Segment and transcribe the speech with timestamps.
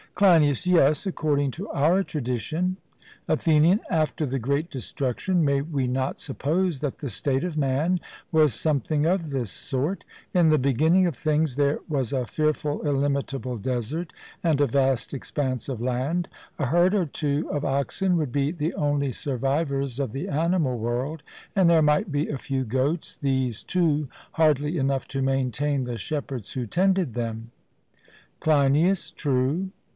[0.15, 2.77] CLEINIAS: Yes, according to our tradition.
[3.27, 7.99] ATHENIAN: After the great destruction, may we not suppose that the state of man
[8.31, 10.03] was something of this sort:
[10.33, 14.11] In the beginning of things there was a fearful illimitable desert
[14.43, 16.27] and a vast expanse of land;
[16.57, 21.21] a herd or two of oxen would be the only survivors of the animal world;
[21.55, 26.53] and there might be a few goats, these too hardly enough to maintain the shepherds
[26.53, 27.51] who tended them?
[28.39, 29.69] CLEINIAS: True.